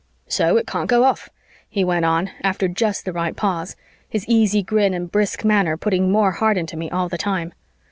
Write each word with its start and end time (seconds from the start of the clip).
"So 0.27 0.57
it 0.57 0.65
can't 0.65 0.89
go 0.89 1.03
off," 1.03 1.29
he 1.69 1.83
went 1.83 2.05
on 2.05 2.31
after 2.41 2.67
just 2.67 3.05
the 3.05 3.13
right 3.13 3.35
pause, 3.35 3.75
his 4.09 4.27
easy 4.27 4.63
grin 4.63 4.95
and 4.95 5.11
brisk 5.11 5.45
manner 5.45 5.77
putting 5.77 6.11
more 6.11 6.31
heart 6.31 6.57
into 6.57 6.75
me 6.75 6.89
all 6.89 7.07
the 7.07 7.19
time. 7.19 7.53